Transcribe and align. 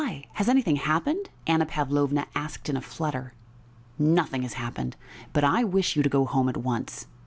Has 0.33 0.49
anything 0.49 0.77
happened?" 0.77 1.29
Anna 1.45 1.63
Pavlovna 1.67 2.25
asked 2.33 2.69
in 2.69 2.75
a 2.75 2.81
flutter. 2.81 3.33
"Nothing 3.99 4.41
has 4.41 4.53
happened, 4.53 4.95
but 5.31 5.43
I 5.43 5.63
wish 5.63 5.95
you 5.95 6.01
to 6.01 6.09
go 6.09 6.25
home 6.25 6.49
at 6.49 6.57
once.... 6.57 7.05